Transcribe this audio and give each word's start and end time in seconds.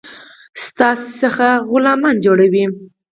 ستاسي 0.65 1.09
څخه 1.21 1.47
غلامان 1.69 2.15
جوړوي. 2.25 2.65